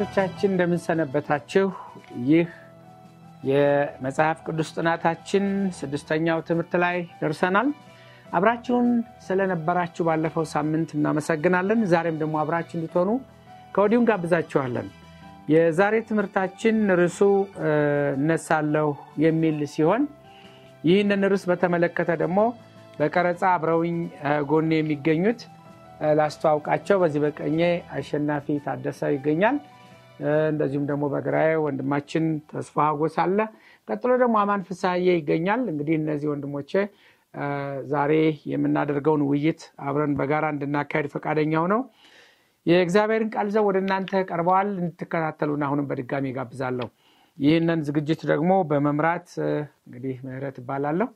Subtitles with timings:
[0.00, 1.64] ተመልካቾቻችን እንደምንሰነበታችሁ።
[2.28, 2.46] ይህ
[3.48, 5.44] የመጽሐፍ ቅዱስ ጥናታችን
[5.78, 7.68] ስድስተኛው ትምህርት ላይ ደርሰናል።
[8.32, 8.86] አብራችሁን
[9.26, 13.10] ስለነበራችሁ ባለፈው ሳምንት እናመሰግናለን። ዛሬም ደግሞ አብራችሁ እንድትሆኑ
[13.74, 14.88] ከወዲሁ ጋብዛችኋለን።
[15.48, 17.20] የዛሬ ትምህርታችን ርዕሱ
[18.16, 18.88] እነሳለሁ
[19.24, 20.04] የሚል ሲሆን
[20.84, 22.38] ይህንን ርዕስ በተመለከተ ደግሞ
[22.98, 23.98] በቀረጻ አብረውኝ
[24.48, 25.42] ጎኔ የሚገኙት
[26.18, 27.60] ላስተዋውቃቸው። በዚህ በቀኜ
[27.96, 29.58] አሸናፊ ታደሰ ይገኛል።
[30.50, 33.38] እንደዚሁም ደግሞ በግራዬ ወንድማችን ተስፋ ሀጎስ አለ።
[33.88, 36.72] ቀጥሎ ደግሞ አማን ፍሳዬ ይገኛል። እንግዲህ እነዚህ ወንድሞቼ
[37.90, 38.12] ዛሬ
[38.52, 41.82] የምናደርገውን ውይይት አብረን በጋራ እንድናካሄድ ፈቃደኛ ሆነው
[42.66, 46.88] የእግዚአብሔርን ቃል ይዘው ወደ እናንተ ቀርበዋል። እንድትከታተሉን አሁንም በድጋሚ ጋብዛለሁ።
[47.38, 49.28] ይህንን ዝግጅት ደግሞ በመምራት
[49.86, 51.08] እንግዲህ ምህረት እባላለሁ።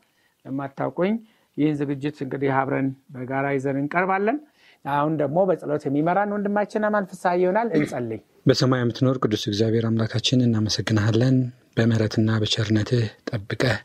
[0.44, 1.14] ለማታውቁኝ
[1.56, 4.38] ይህን ዝግጅት እንግዲህ አብረን በጋራ ይዘን እንቀርባለን።
[4.84, 11.36] አሁን ደግሞ በጸሎት የሚመራን ወንድማችን አማን ፍስሐ ይሆናል። እንጸልይ። በሰማይ የምትኖር ቅዱስ እግዚአብሔር አምላካችን እናመሰግናሃለን።
[11.76, 13.78] በምሕረትና በቸርነትህ ጠብቀህ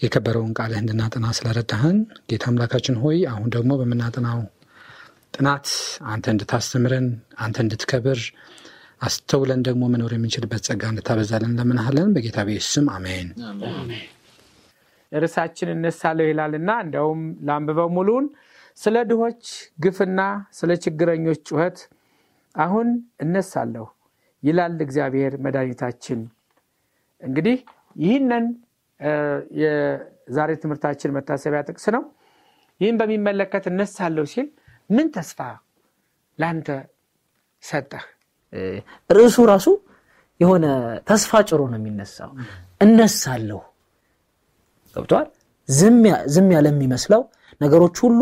[0.00, 1.98] የከበረውን ቃልህ እንድናጠና ስለረዳህን
[2.30, 4.40] ጌታ አምላካችን ሆይ አሁን ደግሞ በምናጠናው
[5.34, 5.68] ጥናት
[6.12, 7.06] አንተ እንድታስተምረን፣
[7.38, 8.20] አንተ እንድትከብር፣
[9.00, 13.28] አስተውለን ደግሞ መኖር የምንችልበት ጸጋ እንድታበዛለን እንለምንሃለን። በጌታ ቤት ስም አሜን።
[15.12, 18.26] ርዕሳችን እነሳለሁ ይላልና እንደውም ለአንብበው ሙሉውን
[18.78, 19.42] ስለ ድሆች
[19.80, 20.20] ግፍና
[20.58, 21.78] ስለ ችግረኞች ጩኸት
[22.54, 22.88] አሁን
[23.24, 23.84] እነሳለሁ
[24.42, 26.20] ይላል እግዚአብሔር መድኃኒታችን።
[27.22, 27.56] እንግዲህ
[27.96, 28.44] ይህንን
[29.60, 32.02] የዛሬ ትምህርታችን መታሰቢያ ጥቅስ ነው።
[32.80, 34.48] ይህን በሚመለከት እነሳለሁ ሲል
[34.90, 35.38] ምን ተስፋ
[36.38, 36.68] ለአንተ
[37.62, 38.04] ሰጠህ?
[39.10, 39.66] ርዕሱ ራሱ
[40.40, 40.66] የሆነ
[41.08, 42.30] ተስፋ ጭሮ ነው የሚነሳው።
[42.80, 43.60] እነሳለሁ
[44.96, 45.28] ገብተዋል።
[45.68, 47.22] ዝም ያለ የሚመስለው
[47.60, 48.20] ነገሮች ሁሉ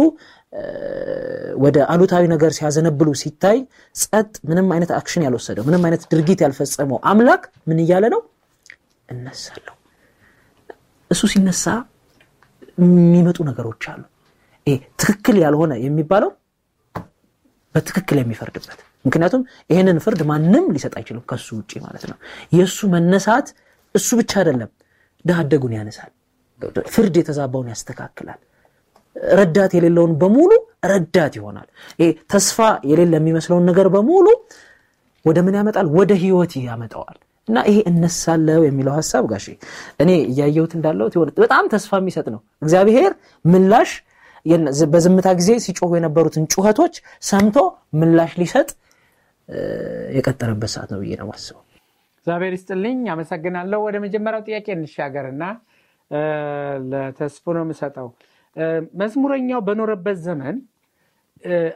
[1.64, 3.58] ወደ አሉታዊ ነገር ሲያዘነብሉ ሲታይ
[3.94, 8.20] ጸጥ፣ ምንም አይነት አክሽን ያልወሰደው ምንም አይነት ድርጊት ያልፈጸመው አምላክ ምን እያለ ነው?
[9.08, 9.74] እነሳለሁ።
[11.10, 11.64] እሱ ሲነሳ
[12.80, 14.02] የሚመጡ ነገሮች አሉ።
[15.00, 16.30] ትክክል ያልሆነ የሚባለው
[17.74, 22.16] በትክክል የሚፈርድበት ምክንያቱም ይህንን ፍርድ ማንም ሊሰጥ አይችልም ከሱ ውጭ ማለት ነው።
[22.52, 23.48] የእሱ መነሳት
[23.94, 24.70] እሱ ብቻ አይደለም፣
[25.24, 25.38] ድሃ
[25.78, 26.10] ያነሳል፣
[26.94, 28.40] ፍርድ የተዛባውን ያስተካክላል
[29.34, 30.52] ረዳት የሌለውን በሙሉ
[30.90, 31.68] ረዳት ይሆናል።
[32.00, 32.58] ይሄ ተስፋ
[32.90, 34.26] የሌለ የሚመስለውን ነገር በሙሉ
[35.24, 35.86] ወደ ምን ያመጣል?
[35.98, 39.46] ወደ ህይወት ያመጣዋል። እና ይሄ እነሳለው የሚለው ሀሳብ ጋሼ
[40.02, 43.12] እኔ እያየሁት እንዳለሁት ሆነ በጣም ተስፋ የሚሰጥ ነው። እግዚአብሔር
[43.44, 43.90] ምላሽ
[44.92, 46.94] በዝምታ ጊዜ ሲጮሁ የነበሩትን ጩኸቶች
[47.28, 47.56] ሰምቶ
[48.00, 48.68] ምላሽ ሊሰጥ
[50.16, 51.62] የቀጠረበት ሰዓት ነው ብዬ ነው ማስበው።
[52.18, 55.42] እግዚአብሔር ይስጥልኝ፣ አመሰግናለሁ። ወደ መጀመሪያው ጥያቄ እንሻገርና
[56.90, 58.08] ለተስፎ ነው የምሰጠው
[59.00, 60.56] መዝሙረኛው በኖረበት ዘመን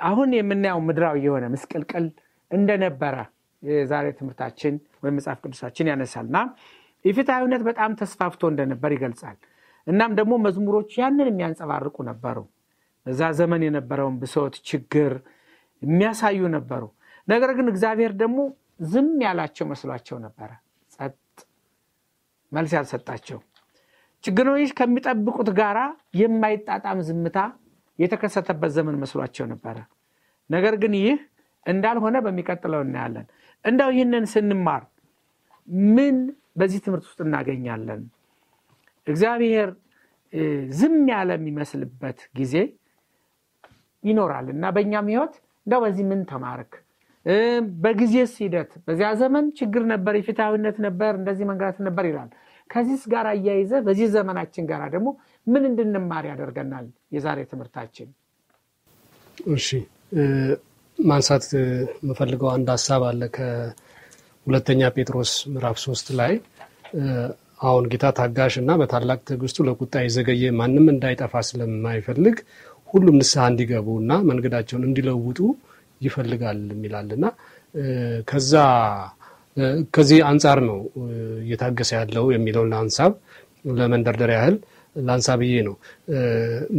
[0.09, 2.07] አሁን የምናየው ምድራዊ የሆነ ምስቅልቅል
[2.51, 3.17] እንደነበረ
[3.63, 6.39] የዛሬ ትምህርታችን ወይም መጽሐፍ ቅዱሳችን ያነሳልና
[7.05, 9.37] የፍትሐዊነት በጣም ተስፋፍቶ እንደነበር ይገልጻል።
[9.87, 12.39] እናም ደግሞ መዝሙሮች ያንን የሚያንጸባርቁ ነበሩ።
[13.07, 15.13] በዛ ዘመን የነበረውን ብሶት፣ ችግር
[15.83, 16.85] የሚያሳዩ ነበሩ።
[17.29, 18.39] ነገር ግን እግዚአብሔር ደግሞ
[18.89, 20.51] ዝም ያላቸው መስሏቸው ነበረ።
[20.93, 21.15] ጸጥ
[22.53, 23.39] መልስ ያልሰጣቸው
[24.25, 25.79] ችግረኞች ከሚጠብቁት ጋራ
[26.21, 27.39] የማይጣጣም ዝምታ
[27.99, 29.77] የተከሰተበት ዘመን መስሏቸው ነበረ።
[30.51, 31.19] ነገር ግን ይህ
[31.67, 33.27] እንዳልሆነ በሚቀጥለው እናያለን።
[33.65, 34.83] እንደው ይህንን ስንማር
[35.95, 36.17] ምን
[36.59, 38.03] በዚህ ትምህርት ውስጥ እናገኛለን?
[39.07, 39.69] እግዚአብሔር
[40.79, 42.55] ዝም ያለ የሚመስልበት ጊዜ
[44.05, 45.35] ይኖራል እና በእኛም ሕይወት
[45.67, 46.73] እንደው በዚህ ምን ተማርክ?
[47.83, 52.29] በጊዜስ ሂደት በዚያ ዘመን ችግር ነበር፣ የፍትሐዊነት ነበር፣ እንደዚህ መንገላታት ነበር ይላል
[52.71, 55.09] ከዚህ ጋር አያይዘ በዚህ ዘመናችን ጋር ደግሞ
[55.47, 56.87] ምን እንድንማር ያደርገናል?
[57.15, 58.09] የዛሬ ትምህርታችን።
[59.53, 59.69] እሺ
[60.99, 66.33] ማንሳት የምፈልገው አንድ ሀሳብ አለ ከሁለተኛ ጴጥሮስ ምዕራፍ ሶስት ላይ
[67.63, 72.37] አሁን ጌታ ታጋሽ እና በታላቅ ትዕግስቱ ለቁጣ የዘገየ ማንም እንዳይጠፋ ስለማይፈልግ
[72.89, 75.39] ሁሉም ንስሐ እንዲገቡ እና መንገዳቸውን እንዲለውጡ
[76.01, 77.25] ይፈልጋል የሚላል እና
[78.29, 78.53] ከዛ
[79.95, 80.79] ከዚህ አንጻር ነው
[81.43, 83.13] እየታገሰ ያለው የሚለውን ሀሳብ
[83.79, 84.57] ለመንደርደር ያህል
[84.97, 85.75] ላንሳ ብዬ ነው።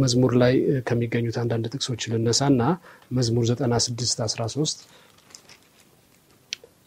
[0.02, 0.54] መዝሙር ላይ
[0.88, 2.62] ከሚገኙት አንዳንድ ጥቅሶች ልነሳና
[3.18, 4.82] መዝሙር 96 13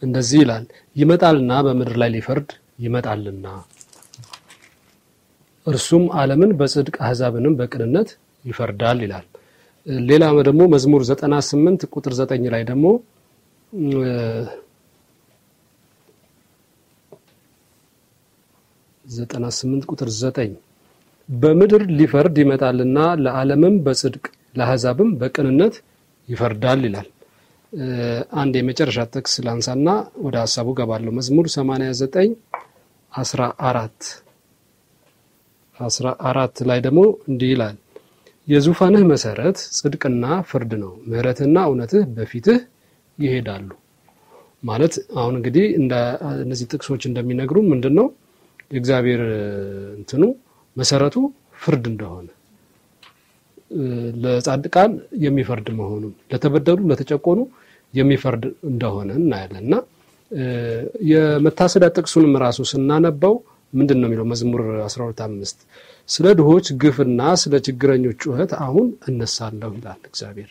[0.02, 0.64] እንደዚህ ይላል፣
[0.96, 2.48] ይመጣልና በምድር ላይ ሊፈርድ
[2.84, 3.46] ይመጣልና
[5.66, 8.08] እርሱም ዓለምን በጽድቅ አሕዛብንም በቅንነት
[8.44, 9.26] ይፈርዳል ይላል።
[10.08, 12.86] ሌላ ደግሞ መዝሙር 98 ቁጥር 9 ላይ ደግሞ
[19.14, 20.52] ዘጠና ስምንት ቁጥር ዘጠኝ
[21.28, 24.24] በምድር ሊፈርድ ይመጣልና ለዓለምም በጽድቅ
[24.58, 25.74] ለአሕዛብም በቅንነት
[26.28, 27.08] ይፈርዳል ይላል።
[28.40, 29.88] አንድ የመጨረሻ ጥቅስ ላንሳና
[30.24, 32.34] ወደ ሀሳቡ ገባለሁ። መዝሙር 89
[33.12, 34.10] 14
[35.76, 37.00] 14 ላይ ደግሞ
[37.30, 37.76] እንዲህ ይላል
[38.48, 42.58] የዙፋንህ መሰረት ጽድቅና ፍርድ ነው፣ ምሕረትና እውነትህ በፊትህ
[43.18, 43.68] ይሄዳሉ።
[44.62, 45.64] ማለት አሁን እንግዲህ
[46.44, 48.06] እነዚህ ጥቅሶች እንደሚነግሩ ምንድን ነው
[48.74, 49.22] የእግዚአብሔር
[49.98, 50.22] እንትኑ
[50.76, 51.16] መሰረቱ
[51.60, 52.28] ፍርድ እንደሆነ
[54.24, 54.92] ለጻድቃን
[55.24, 57.40] የሚፈርድ መሆኑን ለተበደሉ ለተጨቆኑ
[57.94, 59.74] የሚፈርድ እንደሆነ እናያለን። እና
[61.10, 63.34] የመታሰቢያ ጥቅሱንም ራሱ ስናነባው
[63.72, 64.26] ምንድን ነው የሚለው?
[64.32, 65.58] መዝሙር 12 አምስት
[66.08, 70.50] ስለ ድሆች ግፍና ስለ ችግረኞች ጩኸት አሁን እነሳለሁ ይላል እግዚአብሔር።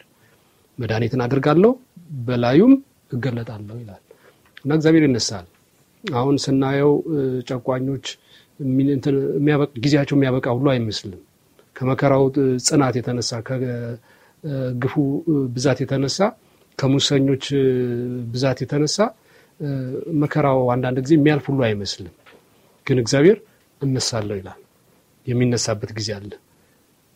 [0.80, 1.72] መድኃኒትን አድርጋለሁ
[2.28, 2.74] በላዩም
[3.12, 4.02] እገለጣለሁ ይላል።
[4.66, 5.46] እና እግዚአብሔር ይነሳል
[6.04, 6.94] አሁን ስናየው
[7.50, 8.06] ጨቋኞች
[9.84, 11.22] ጊዜያቸው የሚያበቃ ሁሉ አይመስልም።
[11.76, 12.24] ከመከራው
[12.66, 14.94] ጽናት የተነሳ ከግፉ
[15.56, 16.20] ብዛት የተነሳ
[16.80, 17.46] ከሙሰኞች
[18.34, 18.98] ብዛት የተነሳ
[20.22, 22.14] መከራው አንዳንድ ጊዜ የሚያልፍ ሁሉ አይመስልም።
[22.88, 23.38] ግን እግዚአብሔር
[23.82, 24.60] እነሳለሁ ይላል።
[25.26, 26.32] የሚነሳበት ጊዜ አለ፣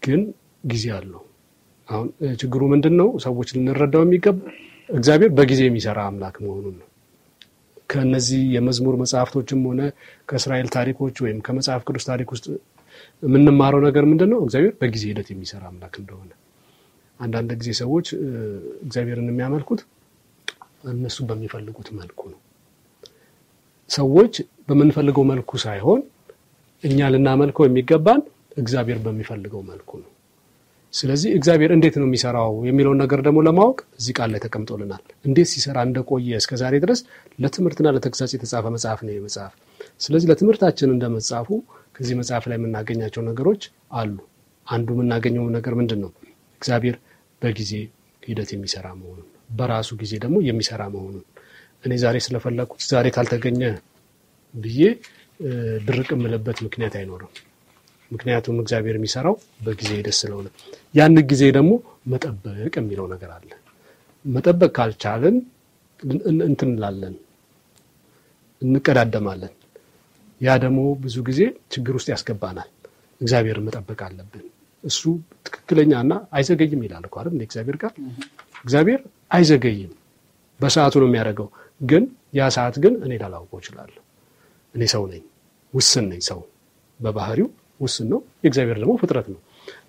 [0.02, 0.22] ግን
[0.64, 1.22] ጊዜ አለው።
[1.88, 2.08] አሁን
[2.42, 3.10] ችግሩ ምንድን ነው?
[3.26, 4.38] ሰዎች ልንረዳው የሚገባ
[4.90, 6.87] እግዚአብሔር በጊዜ የሚሰራ አምላክ መሆኑን ነው።
[7.90, 9.82] ከነዚህ የመዝሙር መጽሐፍቶችም ሆነ
[10.30, 12.46] ከእስራኤል ታሪኮች ወይም ከመጽሐፍ ቅዱስ ታሪክ ውስጥ
[13.24, 14.40] የምንማረው ነገር ምንድን ነው?
[14.46, 16.32] እግዚአብሔር በጊዜ ሂደት የሚሰራ አምላክ እንደሆነ።
[17.20, 18.08] አንዳንድ ጊዜ ሰዎች
[18.86, 19.82] እግዚአብሔርን የሚያመልኩት
[20.92, 22.40] እነሱ በሚፈልጉት መልኩ ነው።
[23.90, 24.34] ሰዎች
[24.70, 26.02] በምንፈልገው መልኩ ሳይሆን
[26.84, 28.22] እኛ ልናመልከው የሚገባን
[28.58, 30.10] እግዚአብሔር በሚፈልገው መልኩ ነው።
[30.98, 35.78] ስለዚህ እግዚአብሔር እንዴት ነው የሚሰራው የሚለውን ነገር ደግሞ ለማወቅ እዚህ ቃል ላይ ተቀምጦልናል። እንዴት ሲሰራ
[35.88, 37.00] እንደቆየ እስከ ዛሬ ድረስ
[37.40, 39.54] ለትምህርትና ለተግሳጽ የተጻፈ መጽሐፍ ነው መጽሐፍ።
[40.02, 41.50] ስለዚህ ለትምህርታችን እንደ መጽሐፉ
[41.98, 43.64] ከዚህ መጽሐፍ ላይ የምናገኛቸው ነገሮች
[44.00, 44.18] አሉ።
[44.68, 46.12] አንዱ የምናገኘው ነገር ምንድን ነው?
[46.62, 46.96] እግዚአብሔር
[47.42, 47.72] በጊዜ
[48.24, 49.28] ሂደት የሚሰራ መሆኑን፣
[49.58, 51.26] በራሱ ጊዜ ደግሞ የሚሰራ መሆኑን
[51.84, 53.62] እኔ ዛሬ ስለፈለግኩት ዛሬ ካልተገኘ
[54.54, 54.82] ብዬ
[55.88, 57.32] ድርቅ የምልበት ምክንያት አይኖርም።
[58.12, 60.48] ምክንያቱም እግዚአብሔር የሚሰራው በጊዜ ሂደት ስለሆነ
[60.94, 61.72] ያን ጊዜ ደግሞ
[62.12, 63.50] መጠበቅ የሚለው ነገር አለ።
[64.26, 65.36] መጠበቅ ካልቻልን
[66.48, 66.72] እንትን
[68.62, 69.54] እንቀዳደማለን።
[70.42, 71.42] ያ ደግሞ ብዙ ጊዜ
[71.74, 72.70] ችግር ውስጥ ያስገባናል።
[73.22, 74.46] እግዚአብሔርን መጠበቅ አለብን።
[74.84, 75.02] እሱ
[75.46, 77.16] ትክክለኛና አይዘገይም ይላል እኮ?
[77.42, 77.94] እግዚአብሔር ቃል
[78.66, 79.00] እግዚአብሔር
[79.32, 79.94] አይዘገይም፣
[80.60, 81.48] በሰዓቱ ነው የሚያደርገው።
[81.82, 82.04] ግን
[82.36, 84.02] ያ ሰዓት ግን እኔ ላላውቀው እችላለሁ።
[84.76, 85.24] እኔ ሰው ነኝ፣
[85.74, 86.40] ውስን ነኝ። ሰው
[87.00, 89.40] በባህሪው ውስን ነው። የእግዚአብሔር ደግሞ ፍጥረት ነው።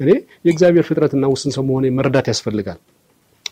[0.00, 0.08] እኔ
[0.46, 2.78] የእግዚአብሔር ፍጥረትና ውስን ሰው መሆኔ መረዳት ያስፈልጋል።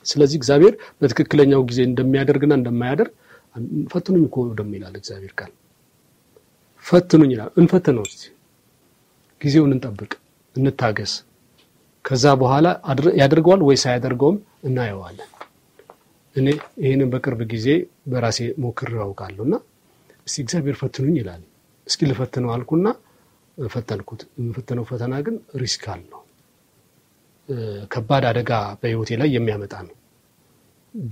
[0.07, 3.13] ስለዚህ እግዚአብሔር በትክክለኛው ጊዜ እንደሚያደርግና እንደማያደርግ
[3.93, 5.53] ፈትኑኝ እኮ ደግሞ ይላል እግዚአብሔር ቃል።
[6.85, 8.23] ፈትኑኝ ይላል። እንፈትነው እስቲ፣
[9.41, 10.13] ጊዜውን እንጠብቅ፣
[10.55, 11.15] እንታገስ።
[12.05, 12.67] ከዛ በኋላ
[13.21, 14.37] ያደርገዋል ወይስ አያደርገውም
[14.69, 15.31] እናየዋለን።
[16.37, 16.47] እኔ
[16.83, 17.67] ይህንን በቅርብ ጊዜ
[18.11, 19.55] በራሴ ሞክሬ አውቃለሁ እና
[20.27, 21.43] እስቲ እግዚአብሔር ፈትኑኝ ይላል።
[21.87, 22.87] እስኪ ልፈትነው አልኩና
[23.59, 26.21] ፈተንኩት። የምፈተነው ፈተና ግን risk አለው።
[27.93, 29.95] ከባድ አደጋ በህይወቴ ላይ የሚያመጣ ነው።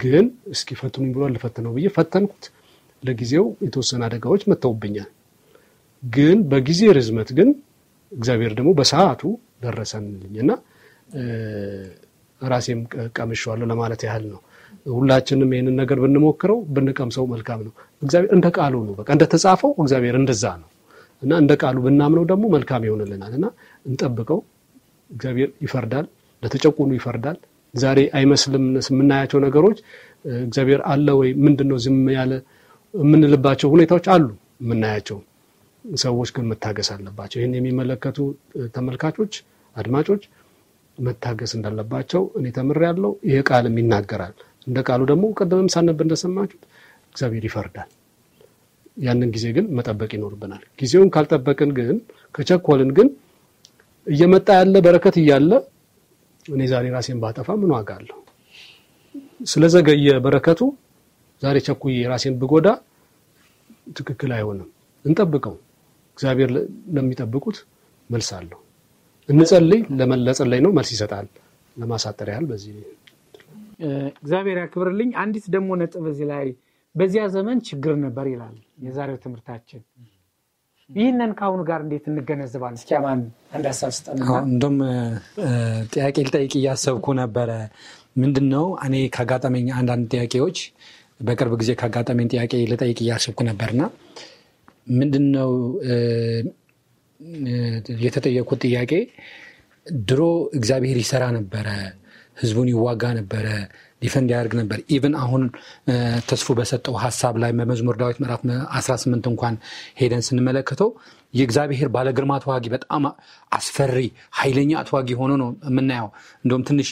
[0.00, 2.44] ግን እስኪ ፈትኑኝ ብሏል ልፈትነው ብዬ ፈተንኩት።
[3.02, 5.10] ለጊዜው የተወሰነ አደጋዎች መጥተውብኛል።
[6.02, 7.48] ግን በጊዜ ርዝመት ግን
[8.12, 9.22] እግዚአብሔር ደግሞ በሰዓቱ
[9.62, 10.50] ደረሰንልኝ እና
[12.40, 12.80] ራሴም
[13.16, 14.40] ቀምሼዋለሁ ለማለት ያህል ነው።
[14.94, 17.72] ሁላችንም ይህንን ነገር ብንሞክረው ብንቀምሰው መልካም ነው።
[18.02, 20.68] እግዚአብሔር እንደ ቃሉ ነው። በቃ እንደተጻፈው እግዚአብሔር እንደዛ ነው
[21.22, 23.46] እና እንደ ቃሉ ብናምነው ደግሞ መልካም ይሆንልናል እና
[23.86, 24.40] እንጠብቀው።
[25.10, 26.06] እግዚአብሔር ይፈርዳል፣
[26.42, 27.38] ለተጨቁኑ ይፈርዳል።
[27.74, 29.78] ዛሬ አይመስልም የምናያቸው ነገሮች
[30.44, 32.32] እግዚአብሔር አለ ወይ ምንድን ነው ዝም ያለ
[32.94, 34.26] የምንልባቸው ሁኔታዎች አሉ
[34.62, 35.18] የምናያቸው።
[35.84, 38.18] ሰዎች ግን መታገስ አለባቸው። ይህን የሚመለከቱ
[38.76, 39.34] ተመልካቾች፣
[39.76, 40.22] አድማጮች
[40.98, 44.34] መታገስ እንዳለባቸው እኔ ተምሬያለሁ። ይሄ ቃልም ይናገራል።
[44.66, 46.62] እንደ ቃሉ ደግሞ ቀደምም ሳነብ እንደሰማችሁት
[47.12, 47.90] እግዚአብሔር ይፈርዳል።
[48.96, 51.96] ያንን ጊዜ ግን መጠበቅ ይኖርብናል። ጊዜውን ካልጠበቅን ግን
[52.34, 53.08] ከቸኮልን ግን
[54.06, 55.50] እየመጣ ያለ በረከት እያለ
[56.46, 58.18] እኔ ዛሬ ራሴን ባጠፋ ምን ዋጋ አለው?
[59.44, 60.60] ስለዘገየ በረከቱ
[61.42, 62.66] ዛሬ ቸኩዬ ራሴን ብጎዳ
[63.96, 64.68] ትክክል አይሆንም።
[65.04, 65.54] እንጠብቀው።
[66.16, 66.50] እግዚአብሔር
[66.96, 67.56] ለሚጠብቁት
[68.10, 68.60] መልስ አለው።
[69.28, 69.80] እንጸልይ።
[70.26, 71.26] ለጸለይ ነው መልስ ይሰጣል።
[71.76, 72.74] ለማሳጠር ያህል በዚህ
[74.18, 76.46] እግዚአብሔር ያክብርልኝ። አንዲት ደግሞ ነጥብ እዚህ ላይ
[76.94, 79.82] በዚያ ዘመን ችግር ነበር ይላል የዛሬው ትምህርታችን።
[80.90, 82.78] ይህንን ከአሁኑ ጋር እንዴት እንገነዘባለን?
[82.78, 83.20] እስኪ አማን
[83.54, 83.92] አንድ ሀሳብ
[85.94, 87.50] ጥያቄ ልጠይቅ እያሰብኩ ነበረ።
[88.22, 90.58] ምንድን ነው እኔ ካጋጠመኝ አንዳንድ ጥያቄዎች
[91.20, 93.82] በቅርብ ጊዜ ካጋጠመኝ ጥያቄ ልጠይቅ እያሰብኩ ነበርና
[94.92, 95.50] ምንድን ነው
[98.04, 98.92] የተጠየቅኩት ጥያቄ
[100.06, 100.20] ድሮ
[100.58, 101.66] እግዚአብሔር ይሰራ ነበረ፣
[102.40, 103.46] ህዝቡን ይዋጋ ነበረ፣
[104.04, 105.42] defend ያደርግ ነበር። even አሁን
[106.28, 108.42] ተስፎ በሰጠው ሀሳብ ላይ በመዝሙር ዳዊት ምዕራፍ
[108.78, 109.54] 18 እንኳን
[110.00, 110.90] ሄደን ስንመለከተው
[111.34, 113.04] የእግዚአብሔር ባለግርማ ተዋጊ በጣም
[113.52, 113.96] አስፈሪ
[114.38, 116.08] ኃይለኛ ተዋጊ ሆኖ ነው የምናየው።
[116.44, 116.88] እንደውም ትንሽ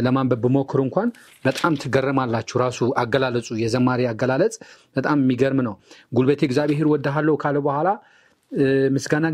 [0.00, 1.08] ለማንበብ ብሞክሩ እንኳን
[1.44, 4.56] በጣም ትገረማላችሁ። ራሱ አገላለጹ የዘማሪ አገላለጽ
[4.96, 5.74] በጣም የሚገርም ነው።
[6.12, 7.88] ጉልበቴ እግዚአብሔር ወድሃለሁ ካለ በኋላ
[8.98, 9.24] ምስጋና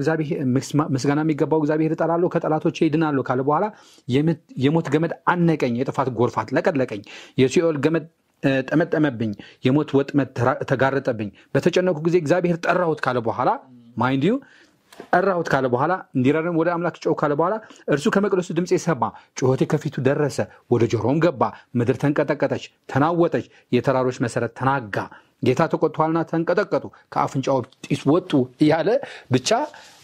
[1.20, 3.66] የሚገባው እግዚአብሔር እጠላለሁ ከጠላቶቼ ይድናለሁ ካለ በኋላ
[4.64, 7.02] የሞት ገመድ አነቀኝ፣ የጥፋት ጎርፋት ለቀለቀኝ፣
[7.38, 8.06] የሲኦል ገመድ
[8.68, 9.32] ጠመጠመብኝ፣
[9.66, 10.28] የሞት ወጥመድ
[10.70, 13.50] ተጋረጠብኝ። በተጨነቁ ጊዜ እግዚአብሔር ጠራሁት ካለ በኋላ
[13.96, 14.34] mind you
[15.08, 17.54] ጠራሁት ካለ በኋላ እንዲረርም ወደ አምላክ ጮህኩ ካለ በኋላ
[17.88, 19.02] እርሱ ከመቅደሱ ድምፄ ሰማ፣
[19.38, 20.38] ጩኸቴ ከፊቱ ደረሰ፣
[20.70, 21.42] ወደ ጆሮም ገባ።
[21.78, 24.96] ምድር ተንቀጠቀጠች፣ ተናወጠች፣ የተራሮች መሰረት ተናጋ።
[25.42, 28.30] ጌታ ተቆጥቷልና ተንቀጠቀጡ፣ ከአፍንጫው ጢስ ወጣ
[28.60, 28.88] እያለ
[29.32, 29.50] ብቻ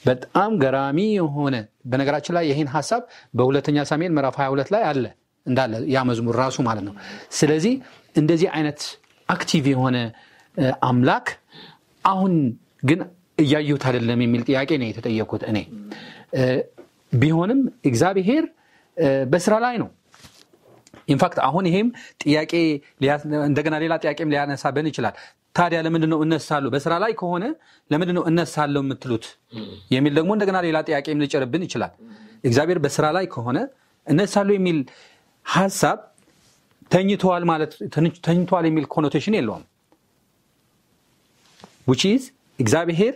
[0.04, 1.56] በጣም ገራሚ የሆነ
[1.90, 3.02] በነገራችን ላይ ይህን ሀሳብ
[3.38, 5.04] በሁለተኛ ሳሙኤል ምዕራፍ 22 ላይ አለ
[5.46, 6.94] እንዳለ ያ መዝሙር ራሱ ማለት ነው።
[7.38, 7.74] ስለዚህ
[8.16, 8.80] እንደዚህ አይነት
[9.28, 9.96] active የሆነ
[10.88, 11.26] አምላክ
[12.04, 12.32] አሁን
[12.82, 13.00] ግን
[13.38, 15.58] እያየሁት አይደለም የሚል ጥያቄ ነው የተጠየኩት እኔ።
[17.12, 18.44] ቢሆንም እግዚአብሔር
[19.32, 19.88] በስራ ላይ ነው።
[21.08, 21.88] in fact አሁን ይሄም
[22.22, 22.52] ጥያቄ
[23.48, 25.16] እንደገና ሌላ ጥያቄም ሊያነሳብን ይችላል።
[25.56, 27.44] ታዲያ ለምንድን ነው እነሳለሁ በስራ ላይ ከሆነ
[27.90, 29.26] ለምንድን ነው እነሳለሁ የምትሉት
[29.94, 31.92] የሚል ደግሞ እንደገና ሌላ ጥያቄም ሊጭርብን ይችላል።
[32.44, 33.58] እግዚአብሔር በስራ ላይ ከሆነ
[34.06, 34.78] እነሳለሁ የሚል
[35.46, 35.98] ሀሳብ
[36.90, 37.72] ተኝተዋል ማለት
[38.26, 39.62] ተኝተዋል የሚል connotation የለውም
[42.06, 42.24] is
[42.58, 43.14] እግዚአብሔር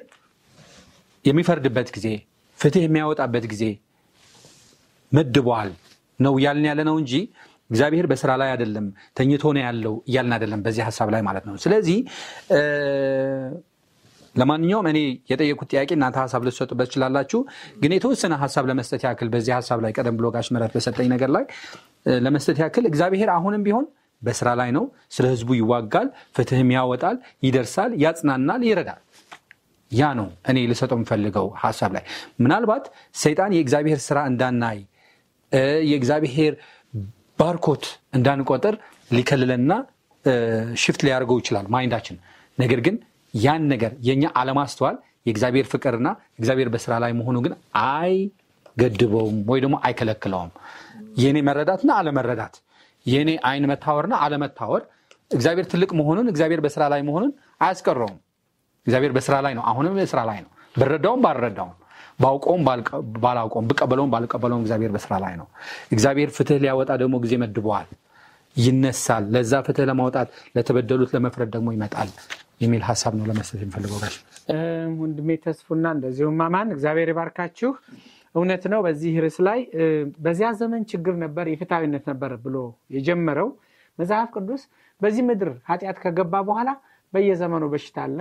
[1.24, 2.06] የሚፈርድበት ጊዜ
[2.58, 3.64] ፍትህ የሚያወጣበት ጊዜ
[5.12, 5.70] መድቧል
[6.20, 7.12] ነው እያልን ያለ ነው እንጂ
[7.70, 8.86] እግዚአብሔር በስራ ላይ አይደለም
[9.18, 11.98] ተኝቶ ነው ያለው እያልን አይደለም በዚህ ሀሳብ ላይ ማለት ነው። ስለዚህ
[14.34, 14.98] ለማንኛውም እኔ
[15.30, 17.40] የተጠየቅኩት ጥያቄ እናንተ ሀሳብ ልትሰጡበት ትችላላችሁ
[17.82, 21.44] ግን የተወሰነ ሀሳብ ለመስጠት ያክል በዚህ ሀሳብ ላይ ቀደም ብሎ ጋሽ ምረት በሰጠኝ ነገር ላይ
[22.24, 23.86] ለመስጠት ያክል እግዚአብሔር አሁንም ቢሆን
[24.22, 24.84] በስራ ላይ ነው።
[25.14, 29.00] ስለ ህዝቡ ይዋጋል ፍትህም ያወጣል ይደርሳል ያጽናናል ይረዳል።
[29.90, 32.04] ያ ነው እኔ ልሰጠው የምፈልገው ሀሳብ ላይ።
[32.42, 32.86] ምናልባት
[33.18, 34.78] ሰይጣን የእግዚአብሔር ስራ እንዳናይ
[35.90, 36.54] የእግዚአብሔር
[37.38, 37.84] ባርኮት
[38.16, 38.74] እንዳንቆጥር
[39.10, 39.72] ሊከልለንና
[40.82, 42.16] shift ሊያደርገው ይችላል mind አችን።
[42.58, 42.96] ነገር ግን
[43.34, 46.08] ያን ነገር የእኛ አለማስተዋል የእግዚአብሔር ፍቅርና
[46.40, 47.54] እግዚአብሔር በስራ ላይ መሆኑ ግን
[47.84, 50.50] አይገድበውም ወይ ደግሞ አይከለክለውም።
[51.22, 52.54] የእኔ መረዳትና አለመረዳት
[53.06, 54.82] የእኔ አይን መታወርና አለመታወር
[55.30, 58.16] እግዚአብሔር ትልቅ መሆኑን እግዚአብሔር በስራ ላይ መሆኑን አያስቀረውም።
[58.86, 61.74] እግዚአብሔር በስራ ላይ ነው አሁንም በስራ ላይ ነው። ብረዳውም ባልረዳውም
[62.18, 62.62] ባውቀውም
[63.22, 65.46] ባላውቀውም ብቀበለውም ባልቀበለውም እግዚአብሔር በስራ ላይ ነው።
[65.94, 67.88] እግዚአብሔር ፍትህ ሊያወጣ ደግሞ ጊዜ መድበዋል
[68.56, 72.10] ይነሳል። ለዛ ፍትህ ለማውጣት ለተበደሉት ለመፍረድ ደግሞ ይመጣል
[72.60, 74.16] የሚል ሀሳብ ነው ለመስጠት የሚፈልገው ጋሽ
[75.00, 77.70] ወንድሜ ተስፉና እንደዚሁም ማማን እግዚአብሔር ይባርካችሁ።
[78.34, 79.60] እውነት ነው በዚህ ርዕስ ላይ
[80.24, 82.56] በዚያ ዘመን ችግር ነበር የፍትሐዊነት ነበር ብሎ
[82.96, 83.48] የጀመረው
[83.98, 84.62] መጽሐፍ ቅዱስ
[85.00, 86.70] በዚህ ምድር ኃጢአት ከገባ በኋላ
[87.12, 88.18] በየዘመኑ በሽታ አለ።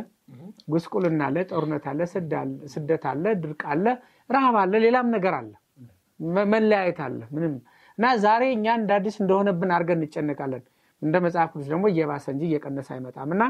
[0.71, 1.99] ጉስቁልና አለ ጦርነት አለ
[2.73, 3.85] ስደት አለ ድርቅ አለ
[4.29, 5.51] ረሃብ አለ ሌላም ነገር አለ።
[6.53, 7.55] መለያየት አለ ምንም።
[7.97, 10.63] እና ዛሬ እኛ እንደ አዲስ እንደሆነብን አድርገን እንጨነቃለን።
[11.01, 13.43] እንደ መጽሐፍ ቅዱስ ደግሞ እየባሰ እንጂ እየቀነሰ አይመጣም። እና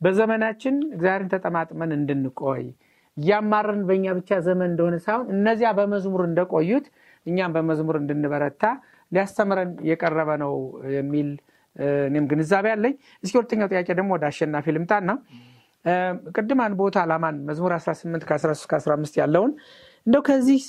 [0.00, 2.64] በዘመናችን እግዚአብሔርን ተጠማጥመን እንድንቆይ
[3.16, 6.86] እያማረን በእኛ ብቻ ዘመን እንደሆነ ሳይሆን እነዚያ በመዝሙር እንደቆዩት
[7.26, 8.62] እኛም በመዝሙር እንድንበረታ
[9.12, 10.54] ሊያስተምረን የቀረበ ነው
[10.96, 11.28] የሚል
[12.06, 15.10] እኔም ግንዛቤ አለኝ። እስኪ ሁለተኛው ጥያቄ ደግሞ ወደ አሸናፊ ልምጣና
[16.36, 19.52] ቅድም ቦታ አላማን መዝሙር 18 ከ13 ከ15 ያለውን
[20.06, 20.60] እንደው ከዚህ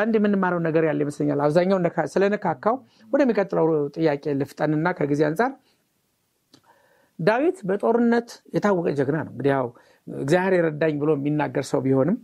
[0.00, 1.78] አንድ የምንማረው ነገር ያለ ይመስለኛል። አብዛኛው
[2.12, 2.76] ስለነካካው
[3.12, 5.52] ወደሚቀጥለው ጥያቄ ልፍጠንና ከጊዜ አንጻር
[7.18, 9.66] ዳዊት በጦርነት የታወቀ ጀግና ነው። እንግዲህ ያው
[10.06, 12.16] እግዚአብሔር የረዳኝ ብሎ የሚናገር ሰው ቢሆንም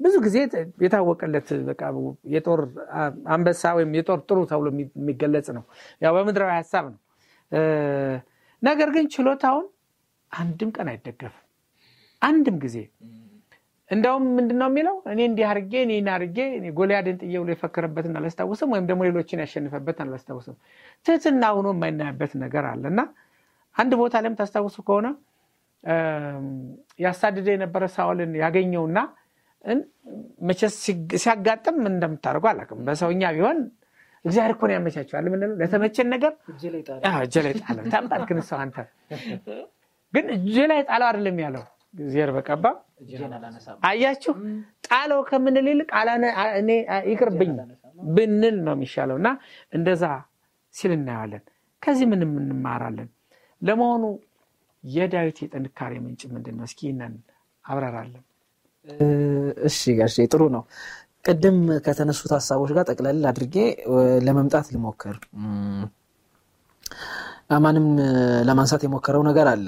[0.00, 0.36] ብዙ ጊዜ
[0.84, 1.48] የታወቀለት
[2.34, 2.60] የጦር
[3.34, 4.66] አንበሳ ወይም የጦር ጥሩ ተብሎ
[4.96, 5.64] የሚገለጽ ነው።
[6.02, 6.98] ያው በምድራዊ ሀሳብ ነው
[8.62, 9.66] ነገር ግን ችሎታውን
[10.32, 11.44] አንድም ቀን አይደገፍም።
[12.22, 12.76] አንድም ጊዜ።
[13.90, 14.96] እንደውም ምንድነው የሚለው?
[15.12, 16.38] እኔ እንዲህ አርጌ እኔ አርጌ
[16.78, 20.56] ጎልያድን ጥዬ ብሎ የፈከረበትን አላስታውስም ወይም ደግሞ ሌሎችን ያሸንፈበትን አላስታውስም።
[21.06, 23.00] ትህትና ሆኖ የማይናያበት ነገር አለ እና
[23.76, 25.08] አንድ ቦታ ላይም ታስታውሱ ከሆነ
[26.98, 28.98] ያሳድደ የነበረ ሳውልን ያገኘውና
[30.48, 30.74] መቼስ
[31.22, 33.58] ሲያጋጥም ምን እንደምታደርጉ አላውቅም። በሰውኛ ቢሆን
[34.24, 36.62] እግዚአብሔር እኮ ነው ያመቻቸዋል የምንለው ለተመቸን ነገር እጄ
[37.44, 38.76] ላይ ጣለው ታምጣት ግን ሰው አንተ።
[40.12, 41.64] ግን እጄ ላይ ጣለው አይደለም ያለው።
[41.98, 42.64] እግዚአብሔር በቀባ።
[43.88, 44.32] አያችሁ?
[44.86, 45.90] ጣለው ከምንል ይልቅ
[46.60, 46.70] እኔ
[47.10, 47.52] ይቅርብኝ
[48.08, 49.28] ብንል ነው የሚሻለው። እና
[49.72, 50.04] እንደዛ
[50.74, 51.42] ሲል እናየዋለን።
[51.82, 53.08] ከዚህ ምን እንማራለን?
[53.62, 54.04] ለመሆኑ
[54.84, 56.64] የዳዊት የጥንካሬ ምንጭ ምንድን ነው?
[56.68, 57.14] እስኪ ይህንን
[57.64, 58.24] አብራራለን።
[59.68, 60.62] እሺ ጋሼ ጥሩ ነው።
[61.24, 63.56] ቅድም ከተነሱት ሀሳቦች ጋር ጠቅለል አድርጌ
[64.26, 65.16] ለመምጣት ልሞክር።
[67.50, 67.86] አማንም
[68.48, 69.66] ለማንሳት የሞከረው ነገር አለ።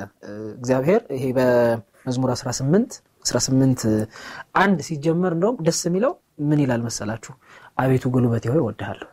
[0.59, 3.87] እግዚአብሔር ይሄ በመዝሙር 18 18
[4.63, 6.13] አንድ ሲጀመር እንደውም ደስ የሚለው
[6.51, 7.33] ምን ይላል መሰላችሁ?
[7.79, 9.09] አቤቱ ጉልበቴ ሆይ እወድሃለሁ።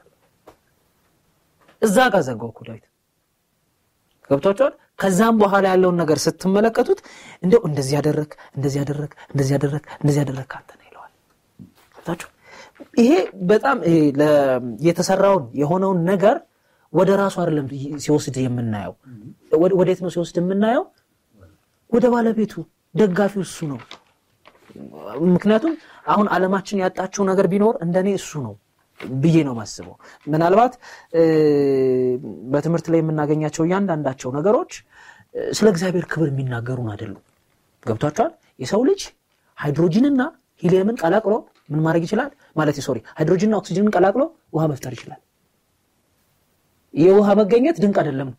[1.82, 2.86] እዛ ጋር ዘጋው ዳዊት
[4.30, 7.00] ገብቷቸዋል። ከዛም በኋላ ያለውን ነገር ስትመለከቱት
[7.44, 10.72] እንደው እንደዚህ ያደረግ እንደዚህ ያደረግ እንደዚህ ያደረግ እንደዚህ ያደረግ አንተ
[12.08, 12.30] ገብቷችሁ
[13.02, 13.12] ይሄ
[13.50, 13.78] በጣም
[14.88, 16.38] የተሰራውን የሆነውን ነገር
[16.94, 17.66] ወደ ራሱ አይደለም
[18.04, 18.94] ሲወስድ የምናየው።
[19.80, 20.84] ወዴት ነው ሲወስድ የምናየው?
[21.92, 22.54] ወደ ባለቤቱ
[22.96, 23.80] ደጋፊው እሱ ነው።
[25.34, 25.74] ምክንያቱም
[26.14, 28.54] አሁን ዓለማችን ያጣችው ነገር ቢኖር እንደኔ እሱ ነው
[29.20, 29.96] ብዬ ነው ማስበው።
[30.28, 30.74] ምናልባት
[32.54, 34.72] በትምህርት ላይ የምናገኛቸው እያንዳንዳቸው ነገሮች
[35.52, 37.24] ስለ እግዚአብሔር ክብር የሚናገሩን አይደሉም።
[37.86, 39.02] ገብቷቸዋል። የሰው ልጅ
[39.58, 40.22] ሃይድሮጂንና
[40.64, 41.34] ሂሊየምን ቀላቅሎ
[41.70, 45.22] ምን ማድረግ ይችላል ማለት sorry፣ ሃይድሮጂንና ኦክሲጅንን ቀላቅሎ ውሃ መፍጠር ይችላል።
[46.94, 48.30] የውሃ መገኘት ድንቅ አይደለም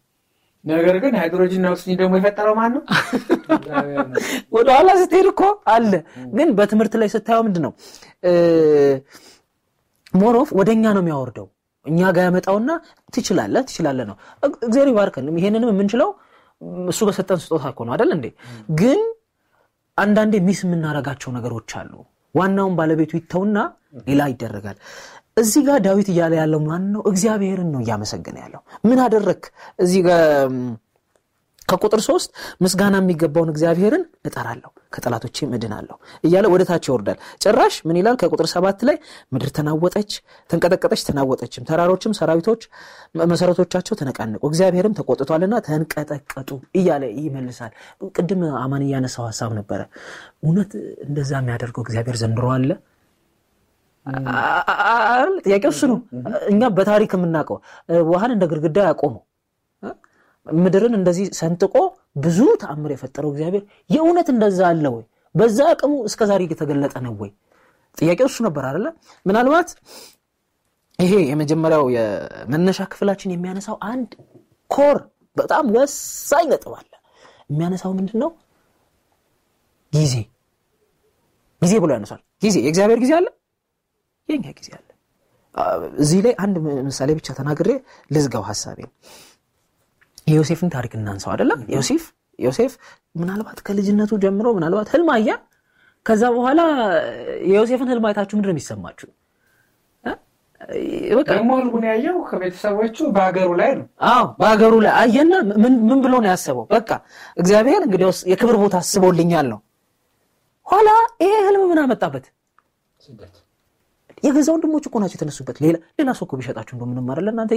[0.65, 2.83] ነገር ግን ሃይድሮጂንና ኦክሲጅን ደግሞ የፈጠረው ማን ነው?
[4.55, 5.43] ወደኋላ ስትሄድ እኮ
[5.73, 5.93] አለ።
[6.35, 7.73] ግን በትምህርት ላይ ስታየው ምንድን ነው
[10.15, 11.47] more of ወደ እኛ ነው የሚያወርደው።
[11.87, 12.71] እኛ ጋር ያመጣውና
[13.13, 14.17] ትችላለህ ትችላለህ ነው።
[14.61, 16.11] እግዚአብሔር ይባርከን። ይሄንንም የምንችለው
[16.87, 18.27] እሱ በሰጠን ስጦታ እኮ ነው አይደል እንዴ?
[18.81, 19.01] ግን
[19.99, 21.93] አንዳንዴ ሚስ የምናደርጋቸው ነገሮች አሉ።
[22.39, 23.59] ዋናውን ባለቤቱ ይተውና
[24.09, 24.77] ሌላ ይደረጋል።
[25.37, 27.03] እዚህ ጋር ዳዊት እያለ ያለው ማን ነው?
[27.11, 29.43] እግዚአብሔርን ነው እያመሰገነ ያለው። ምን አደረግ?
[29.79, 30.01] እዚህ
[31.69, 32.31] ከቁጥር ሶስት
[32.63, 38.17] ምስጋና የሚገባውን እግዚአብሔርን እጠራለሁ ከጠላቶቼም እድናለሁ እያለ ወደ ታች ይወርዳል። ጭራሽ ምን ይላል?
[38.21, 38.97] ከቁጥር ሰባት ላይ
[39.33, 40.11] ምድር ተናወጠች፣
[40.51, 42.63] ተንቀጠቀጠች፣ ተናወጠችም፣ ተራሮችም ሰራዊቶች
[43.33, 47.73] መሰረቶቻቸው ተነቃነቁ፣ እግዚአብሔርም ተቆጥቷልና ተንቀጠቀጡ እያለ ይመልሳል።
[48.15, 49.81] ቅድም አማን እያነሳው ሀሳብ ነበረ።
[50.45, 50.73] እውነት
[51.09, 52.71] እንደዛ የሚያደርገው እግዚአብሔር ዘንድሮ አለ?
[55.45, 55.99] ጥያቄው እሱ ነው።
[56.51, 57.57] እኛ በታሪክ የምናውቀው
[58.11, 59.23] ውሃን እንደ ግድግዳ ያቆመው
[60.59, 61.75] ምድርን እንደዚህ ሰንጥቆ
[62.25, 65.05] ብዙ ተአምር የፈጠረው እግዚአብሔር የእውነት እንደዛ አለ ወይ?
[65.35, 67.31] በዛ አቅሙ እስከ ዛሬ የተገለጠ ነው ወይ?
[67.99, 68.87] ጥያቄው እሱ ነበር አይደለ?
[69.27, 69.69] ምናልባት
[70.99, 74.11] ይሄ የመጀመሪያው የመነሻ ክፍላችን የሚያነሳው አንድ
[74.71, 74.99] ኮር
[75.37, 76.93] በጣም ወሳኝ ነጥብ አለ።
[77.51, 78.31] የሚያነሳው ምንድን ነው?
[79.93, 80.15] ጊዜ
[81.63, 83.27] ጊዜ ብሎ ያነሳል። ጊዜ የእግዚአብሔር ጊዜ አለ፣
[84.29, 84.85] የኛ ጊዜ አለ።
[86.03, 86.57] እዚህ ላይ አንድ
[86.89, 87.71] ምሳሌ ብቻ ተናግሬ
[88.11, 88.91] ልዝጋው ሀሳቤን።
[90.29, 92.05] የዮሴፍን ታሪክ እናንሳው አይደለም። ዮሴፍ
[92.39, 92.73] ዮሴፍ
[93.21, 95.31] ምናልባት ከልጅነቱ ጀምሮ ምናልባት ህልም አያ።
[96.07, 96.61] ከዛ በኋላ
[97.51, 99.09] የዮሴፍን ህልም አይታችሁ ምንድን ነው የሚሰማችሁ?
[101.31, 106.65] ደግሞ ህልሙን ያየው ከቤተሰቦቹ በሀገሩ ላይ ነው። አዎ በሀገሩ ላይ አየና ምን ብሎ ነው ያሰበው?
[106.75, 106.89] በቃ
[107.37, 109.61] እግዚአብሔር እንግዲያውስ የክብር ቦታ አስቦልኛል ነው።
[110.67, 110.89] ኋላ
[111.23, 112.25] ይሄ ህልም ምን አመጣበት?
[114.25, 115.57] የገዛ ወንድሞች እኮ ናቸው የተነሱበት።
[115.99, 117.53] ሌላ ሰው እኮ ቢሸጣችሁ እንደ ምንም አይደለ እናንተ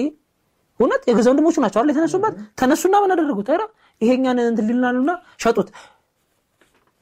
[0.81, 3.47] እውነት የገዛ ወንድሞቹ ናቸው አለ የተነሱበት። ተነሱና ምን አደረጉት?
[3.51, 3.61] ኧረ
[4.01, 5.11] ይሄኛን እንትን ሊልናሉና
[5.43, 5.69] ሸጡት።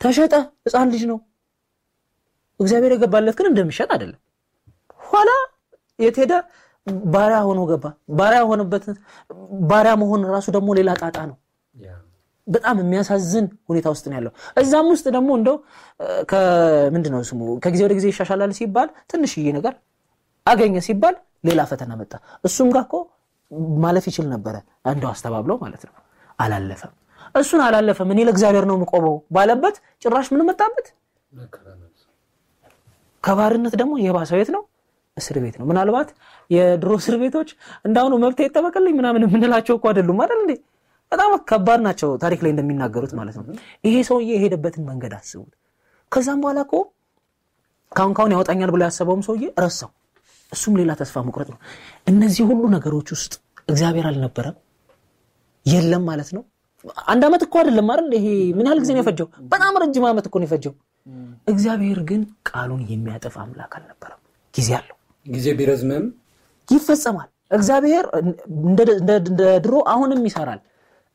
[0.01, 0.33] ተሸጠ።
[0.65, 1.17] ህፃን ልጅ ነው።
[2.59, 4.19] እግዚአብሔር የገባለት ግን እንደሚሸጥ አይደለም።
[5.01, 5.29] ኋላ
[5.99, 6.33] የት ሄደ?
[7.13, 7.85] ባሪያ ሆኖ ገባ።
[8.19, 8.83] ባሪያ ሆነበት።
[9.69, 11.37] ባሪያ መሆን ራሱ ደግሞ ሌላ ጣጣ ነው።
[12.47, 15.55] በጣም የሚያሳዝን ሁኔታ ውስጥ ነው ያለው። እዛም ውስጥ ደግሞ እንደው
[16.95, 19.73] ምንድን ነው ስሙ ከጊዜ ወደ ጊዜ ይሻሻላል ሲባል ትንሽዬ ነገር
[20.45, 22.13] አገኘ ሲባል ሌላ ፈተና መጣ።
[22.43, 22.95] እሱም ጋር እኮ
[23.81, 25.93] ማለፍ ይችል ነበረ እንደው አስተባብለው ማለት ነው።
[26.39, 26.93] አላለፈም።
[27.35, 30.87] እሱን አላለፈም። እኔ ለእግዚአብሔር ነው የምቆመው ባለበት ጭራሽ ምን መጣበት?
[33.23, 34.61] ከባርነት ደግሞ የባሰው የት ነው?
[35.17, 36.09] እስር ቤት ነው። ምናልባት
[36.49, 37.49] የድሮ እስር ቤቶች
[37.85, 40.53] እንዳሁኑ መብት ይጠበቅልኝ ምናምን የምንላቸው እኮ አይደሉም አይደል እንዴ?
[41.11, 43.45] በጣም ከባድ ናቸው፣ ታሪክ ላይ እንደሚናገሩት ማለት ነው።
[43.85, 45.53] ይሄ ሰውዬ የሄደበትን መንገድ አስቡት።
[46.11, 46.75] ከዛም በኋላ እኮ
[47.91, 49.89] ካሁን ካሁን ያወጣኛል ብሎ ያሰበውም ሰውዬ ረሳው።
[50.51, 51.59] እሱም ሌላ ተስፋ መቁረጥ ነው።
[52.07, 53.33] እነዚህ ሁሉ ነገሮች ውስጥ
[53.67, 54.55] እግዚአብሔር አልነበረም
[55.65, 56.43] የለም ማለት ነው።
[57.07, 58.11] አንድ ዓመት እኮ አይደለም አይደል?
[58.17, 59.27] ይሄ ምን ያህል ጊዜ ነው የፈጀው?
[59.51, 60.73] በጣም ረጅም ዓመት እኮ ነው የፈጀው።
[61.47, 64.21] እግዚአብሔር ግን ቃሉን የሚያጠፍ አምላክ አልነበረም።
[64.53, 66.05] ጊዜ አለው። ጊዜ ቢረዝምም
[66.67, 68.05] ይፈጸማል። እግዚአብሔር
[68.61, 68.79] እንደ
[69.63, 70.59] ድሮ አሁንም ይሰራል።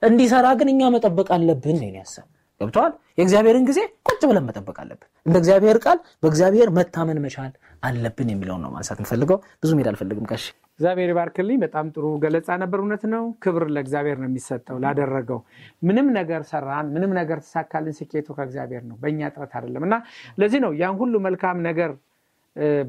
[0.03, 2.27] እንዲሰራ ግን እኛ መጠበቅ አለብን ነው ያሰብ
[2.61, 7.53] ገብተዋል። የእግዚአብሔርን ጊዜ ቁጭ ብለን መጠበቅ አለብን። እንደ እግዚአብሔር ቃል በእግዚአብሔር መታመን መቻል
[7.85, 10.44] አለብን የሚለውን ነው ማንሳት የምፈልገው። ብዙ ሜዳ አልፈልግም። ቀሽ
[10.75, 15.40] እግዚአብሔር ይባርክልኝ። በጣም ጥሩ ገለጻ ነበር። እውነት ነው። ክብር ለእግዚአብሔር ነው የሚሰጠው ላደረገው።
[15.83, 19.97] ምንም ነገር ሰራን፣ ምንም ነገር ተሳካልን፣ ስኬቱ ከእግዚአብሔር ነው፣ በእኛ ጥረት አይደለም እና
[20.38, 21.92] ለዚህ ነው ያን ሁሉ መልካም ነገር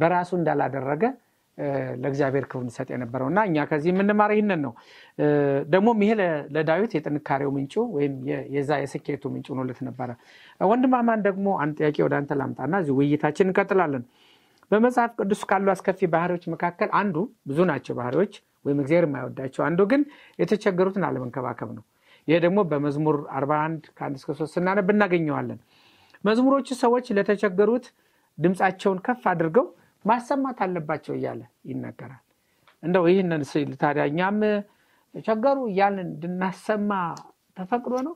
[0.02, 1.04] በራሱ እንዳላደረገ
[1.98, 4.74] ለእግዚአብሔር ክብር እንሰጥ የነበረው እና እኛ ከዚህ የምንማር ይህንን ነው።
[5.70, 6.12] ደግሞም ይሄ
[6.56, 8.14] ለዳዊት የጥንካሬው ምንጩ ወይም
[8.56, 10.10] የዛ የስኬቱ ምንጭ ሆኖለት ነበረ።
[10.68, 14.04] ወንድማማን ደግሞ አንድ ጥያቄ ወደ አንተ ላምጣና እዚህ ውይይታችን እንቀጥላለን።
[14.72, 17.16] በመጽሐፍ ቅዱስ ካሉ አስከፊ ባህሪዎች መካከል አንዱ
[17.50, 18.34] ብዙ ናቸው ባህሪዎች
[18.66, 20.02] ወይም እግዚአብሔር የማይወዳቸው አንዱ ግን
[20.40, 21.84] የተቸገሩትን አለመንከባከብ ነው።
[22.28, 25.60] ይሄ ደግሞ በመዝሙር 41 ከአንድ እስከ ሶስት ስናነብ እናገኘዋለን።
[26.24, 27.86] መዝሙሮቹ ሰዎች ለተቸገሩት
[28.38, 29.66] ድምፃቸውን ከፍ አድርገው
[30.06, 32.22] ማሰማት አለባቸው እያለ ይነገራል።
[32.84, 34.40] እንደው ይህንን ስል ታዲያ እኛም
[35.26, 36.92] ቸገሩ እያልን እንድናሰማ
[37.58, 38.16] ተፈቅዶ ነው?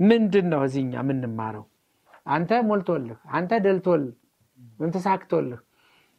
[0.00, 1.64] ምንድን ነው እዚህ የምንማረው?
[2.26, 4.14] አንተ ሞልቶልህ፣ አንተ ደልቶልህ
[4.78, 5.60] ወይም ተሳክቶልህ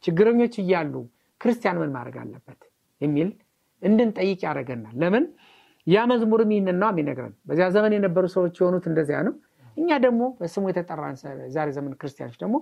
[0.04, 0.94] ችግረኞች እያሉ
[1.40, 2.60] ክርስቲያን ምን ማድረግ አለበት
[3.00, 3.28] የሚል
[3.82, 5.24] እንድንጠይቅ ያደርገናል። ለምን
[5.86, 6.90] ያ መዝሙርም ይህንን ነው
[7.48, 9.34] በዚያ ዘመን የነበሩ ሰዎች የሆኑት እንደዚያ ነው።
[9.76, 11.16] እኛ ደግሞ በስሙ የተጠራን
[11.54, 12.56] ዛሬ ዘመን ክርስቲያኖች ደግሞ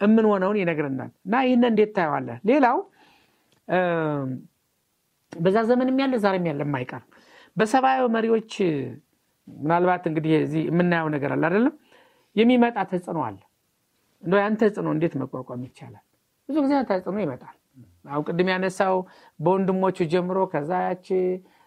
[0.00, 2.38] የምንሆነውን ይነግረናል። እና ይህንን እንዴት ታየዋለህ?
[2.50, 2.78] ሌላው
[5.32, 7.02] በዛ ዘመንም ያለ ዛሬም ያለ የማይቀር
[7.56, 8.52] በሰብአዊ መሪዎች
[9.48, 11.74] ምናልባት እንግዲህ እዚህ የምናየው ነገር አለ አይደለም፣
[12.36, 13.38] የሚመጣ ተጽዕኖ አለ።
[14.22, 16.04] እንደው ያን ተጽዕኖ እንዴት መቋቋም ይቻላል?
[16.48, 17.56] ብዙ ጊዜ ተጽዕኖ ይመጣል።
[18.10, 18.96] አሁን ቅድም ያነሳው
[19.40, 21.06] በወንድሞቹ ጀምሮ ከዛ ያች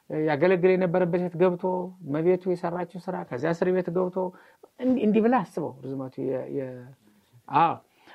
[0.10, 1.64] ያገለግል የነበረበት ቤት ገብቶ
[2.14, 4.18] መቤቱ የሰራችው ስራ ከዚያ እስር ቤት ገብቶ
[5.04, 6.16] እንዲህ ብላ አስበው ርዝመቱ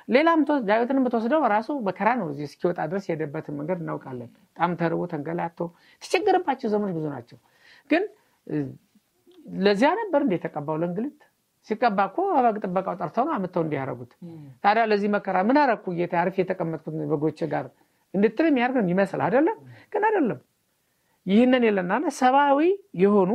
[0.07, 5.59] ሌላም ዳዊትን ብትወስደው ራሱ መከራ ነው። እዚህ እስኪወጣ ድረስ የሄደበትን መንገድ እናውቃለን። በጣም ተርቦ ተንገላቶ
[6.03, 7.37] ተቸገረባቸው ዘመኖች ብዙ ናቸው።
[7.89, 8.03] ግን
[9.63, 11.19] ለዚያ ነበር እንደ የተቀባው ለእንግልት
[11.69, 14.11] ሲቀባ እኮ በግ ጥበቃው ጠርተው ነው አምጥተው እንዲያደርጉት።
[14.63, 17.65] ታዲያ ለዚህ መከራ ምን አረኩ ጌታ አርፌ የተቀመጥኩት በጎቼ ጋር
[18.13, 19.57] እንድትል የሚያደርግ ነው ይመስል አይደለም።
[19.93, 20.39] ግን አይደለም።
[21.25, 22.59] ይህንን የለና ሰብአዊ
[23.03, 23.29] የሆኑ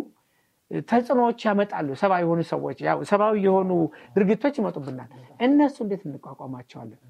[0.89, 2.79] ተጽዕኖዎች ያመጣሉ። ሰብአዊ የሆኑ ሰዎች
[3.11, 3.71] ሰብአዊ የሆኑ
[4.17, 7.01] ድርጊቶች ይመጡብናል። እነሱ እንዴት እንቋቋማቸዋለን?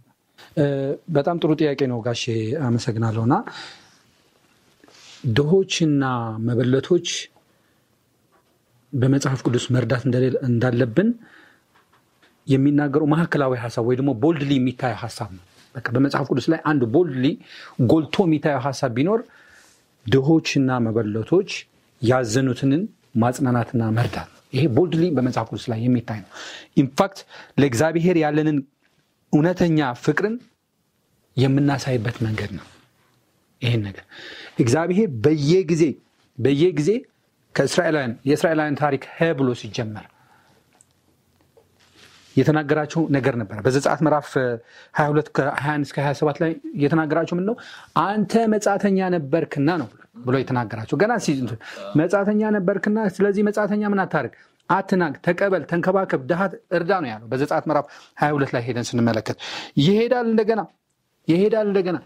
[1.17, 2.23] በጣም ጥሩ ጥያቄ ነው ጋሼ፣
[2.67, 3.35] አመሰግናለሁ። እና
[5.25, 6.05] ድሆችና
[6.47, 7.09] መበለቶች
[8.93, 10.03] በመጽሐፍ ቅዱስ መርዳት
[10.49, 11.09] እንዳለብን
[12.47, 17.27] የሚናገረው ማዕከላዊ ሀሳብ ወይ ደግሞ ቦልድሊ የሚታየው ሀሳብ ነው። በቃ በመጽሐፍ ቅዱስ ላይ አንድ boldly
[17.91, 19.21] ጎልቶ የሚታየው ሀሳብ ቢኖር
[20.07, 21.51] ድሆችና መበለቶች
[22.03, 22.83] ያዘኑትን
[23.23, 26.31] ማጽናናትና መርዳት ነው። ይሄ boldly በመጽሐፍ ቅዱስ ላይ የሚታይ ነው።
[26.77, 27.19] in fact
[27.61, 28.59] ለእግዚአብሔር ያለንን
[29.33, 30.35] እውነተኛ ፍቅርን
[31.37, 32.67] የምናሳይበት መንገድ ነው።
[33.63, 34.05] ይህን ነገር
[34.59, 35.83] እግዚአብሔር በየጊዜ
[36.39, 36.91] በየጊዜ
[37.55, 40.07] ከእስራኤላውያን የእስራኤላውያን ታሪክ ሀ ብሎ ሲጀመር
[42.37, 44.29] የተናገራቸው ነገር ነበረ። በዘጸአት ምዕራፍ
[44.99, 47.57] 22 ከ21 እስከ 27 ላይ የተናገራቸው ምን ነው?
[48.05, 49.89] አንተ መጻተኛ ነበርክና ነው
[50.25, 51.13] ብሎ የተናገራቸው ገና
[52.01, 54.33] መጻተኛ ነበርክና፣ ስለዚህ መጻተኛ ምን አታርግ፣
[54.71, 57.87] አትናቅ፣ ተቀበል፣ ተንከባከብ፣ ድሃት እርዳ ነው ያለው። በዘጸአት ምዕራፍ
[58.23, 59.37] 22 ላይ ሄደን ስንመለከት
[59.83, 60.61] ይሄዳል እንደገና
[61.29, 61.99] ይሄዳል እንደገና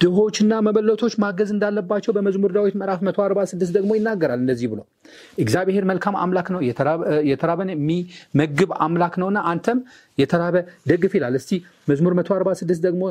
[0.00, 4.80] ድሆችና መበለቶች ማገዝ እንዳለባቸው በመዝሙር ዳዊት ምዕራፍ 146 ደግሞ ይናገራል። እንደዚህ ብሎ
[5.38, 6.60] እግዚአብሔር መልካም አምላክ ነው፣
[7.30, 9.78] የተራበን የሚመግብ አምላክ ነውና አንተም
[10.18, 10.56] የተራበ
[10.90, 11.52] ደግፍ ይላል። እስቲ
[11.88, 13.02] መዝሙር 146 ደግሞ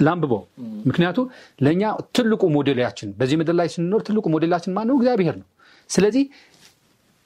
[0.00, 0.42] ላንብበው።
[0.88, 1.18] ምክንያቱ
[1.64, 1.82] ለእኛ
[2.16, 4.96] ትልቁ ሞዴላችን በዚህ ምድር ላይ ስንኖር ትልቁ ሞዴላችን ማነው?
[5.00, 5.48] እግዚአብሔር ነው።
[5.90, 6.24] ስለዚህ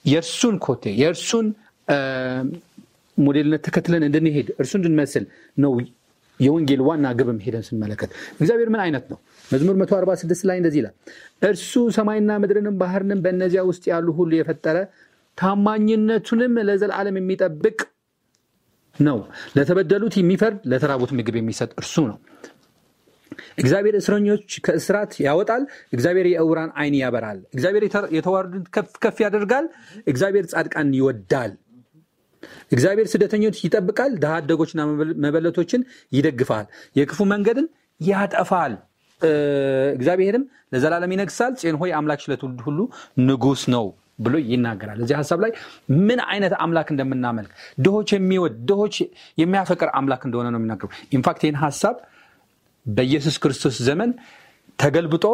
[0.05, 1.47] የእርሱን ኮቴ የእርሱን
[3.19, 5.25] ሞዴልነት ተከትለን እንድንሄድ እርሱ እንድንመስል
[5.57, 5.73] ነው
[6.41, 9.19] የወንጌል ዋና ግብም ሄደን ስንመለከት እግዚአብሔር ምን አይነት ነው?
[9.45, 10.95] መዝሙር 146 ላይ እንደዚህ ይላል፣
[11.43, 14.77] እርሱ ሰማይና ምድርንም ባህርንም በእነዚያ ውስጥ ያሉ ሁሉ የፈጠረ
[15.39, 17.79] ታማኝነቱንም ለዘላለም የሚጠብቅ
[18.99, 19.19] ነው።
[19.57, 22.19] ለተበደሉት የሚፈርድ ለተራቡት ምግብ የሚሰጥ እርሱ ነው።
[23.59, 27.85] እግዚአብሔር እስረኞች ከእስራት ያወጣል። እግዚአብሔር የዕውራን ዓይን ያበራል። እግዚአብሔር
[28.17, 29.67] የተዋረዱትን ከፍ ከፍ ያደርጋል።
[30.07, 31.53] እግዚአብሔር ጻድቃን ይወዳል።
[32.73, 34.81] እግዚአብሔር ስደተኞች ይጠብቃል። ድሃ አደጎችና
[35.25, 37.67] መበለቶችን ይደግፋል። የክፉ መንገድን
[38.01, 38.75] ያጠፋል።
[39.97, 42.79] እግዚአብሔርም ለዘላለም ይነግሳል። ጽዮን ሆይ አምላክሽ ለትውልድ ሁሉ
[43.25, 43.87] ንጉሥ ነው
[44.19, 45.53] ብሎ ይናገራል። እዚህ ሀሳብ ላይ
[46.07, 48.97] ምን አይነት አምላክ እንደምናመልክ ድሆች የሚወድ ድሆች
[49.39, 51.97] የሚያፈቅር አምላክ እንደሆነ ነው የሚናገሩ። ኢንፋክት ይህን ሀሳብ
[52.87, 54.11] በኢየሱስ ክርስቶስ ዘመን
[54.79, 55.27] ተገልብጦ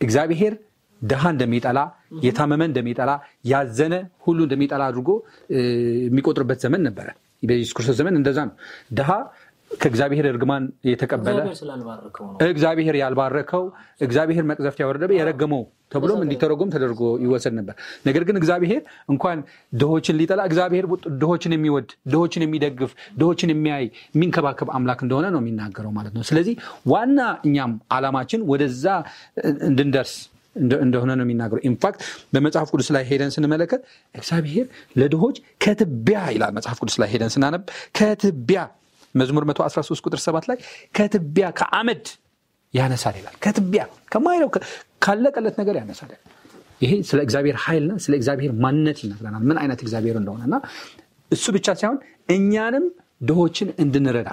[0.00, 0.54] እግዚአብሔር
[1.04, 1.78] ድሃ እንደሚጠላ
[2.24, 3.10] የታመመ እንደሚጠላ
[3.50, 3.94] ያዘነ
[4.26, 5.10] ሁሉ እንደሚጠላ አድርጎ
[6.06, 7.08] የሚቆጥርበት ዘመን ነበረ።
[7.42, 8.54] በኢየሱስ ክርስቶስ ዘመን እንደዛ ነው።
[8.98, 9.10] ድሃ
[9.70, 11.38] ከእግዚአብሔር እርግማን የተቀበለ
[12.48, 13.62] እግዚአብሔር ያልባረከው
[14.00, 15.62] እግዚአብሔር መቅዘፍት ያወረደ የረገመው
[15.92, 17.74] ተብሎም እንዲተረጎም ተደርጎ ይወሰድ ነበር።
[18.06, 19.38] ነገር ግን እግዚአብሔር እንኳን
[19.72, 20.86] ድሆችን ሊጠላ እግዚአብሔር
[21.20, 26.56] ድሆችን የሚወድ ድሆችን የሚደግፍ ድሆችን የሚያይ የሚንከባከብ አምላክ እንደሆነ ነው የሚናገረው ማለት ነው። ስለዚህ
[26.92, 28.86] ዋና እኛም አላማችን ወደዛ
[29.68, 30.14] እንድንደርስ
[30.56, 32.00] እንደሆነ ነው የሚናገረው። ኢንፋክት
[32.34, 33.82] በመጽሐፍ ቅዱስ ላይ ሄደን ስንመለከት
[34.14, 37.62] እግዚአብሔር ለድሆች ከትቢያ ይላል። መጽሐፍ ቅዱስ ላይ ሄደን ስናነብ
[37.98, 38.62] ከትቢያ
[39.14, 40.58] መዝሙር 113 ቁጥር 7 ላይ
[40.94, 42.04] ከትቢያ ከአመድ
[42.74, 44.48] ያነሳል ይላል። ከትቢያ ከማይለው
[45.04, 46.12] ካለቀለት ነገር ያነሳል።
[46.80, 50.56] ይሄ ስለ እግዚአብሔር ኃይልና ስለ እግዚአብሔር ማንነት ይነግረናል፣ ምን አይነት እግዚአብሔር እንደሆነ እና
[51.30, 51.98] እሱ ብቻ ሳይሆን
[52.34, 52.84] እኛንም
[53.24, 54.30] ድሆችን እንድንረዳ